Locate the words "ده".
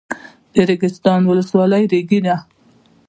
2.25-2.35